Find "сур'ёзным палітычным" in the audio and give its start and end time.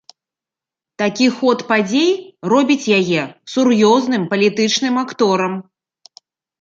3.57-4.95